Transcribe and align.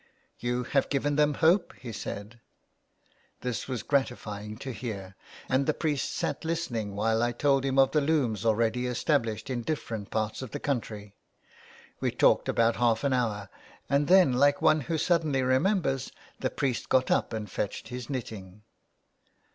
"You 0.49 0.63
have 0.63 0.89
given 0.89 1.15
them 1.15 1.35
hope," 1.35 1.75
he 1.77 1.91
said. 1.91 2.39
This 3.41 3.67
was 3.67 3.83
gratifying 3.83 4.57
to 4.57 4.71
hear, 4.73 5.15
and 5.47 5.67
the 5.67 5.75
priest 5.75 6.11
sat 6.15 6.43
listening 6.43 6.95
while 6.95 7.21
I 7.21 7.31
told 7.31 7.63
him 7.63 7.77
of 7.77 7.91
the 7.91 8.01
looms 8.01 8.43
already 8.43 8.87
es 8.87 9.03
tablished 9.03 9.47
in 9.51 9.61
different 9.61 10.09
parts 10.09 10.41
of 10.41 10.49
the 10.49 10.59
country. 10.59 11.13
We 11.99 12.09
talked 12.09 12.49
about 12.49 12.77
half 12.77 13.03
an 13.03 13.13
hour, 13.13 13.49
and 13.91 14.07
then 14.07 14.33
like 14.33 14.59
one 14.59 14.81
who 14.81 14.97
suddenly 14.97 15.43
remembers, 15.43 16.11
the 16.39 16.49
priest 16.49 16.89
got 16.89 17.11
up 17.11 17.31
and 17.31 17.47
fetched 17.47 17.89
his 17.89 18.09
knitting. 18.09 18.63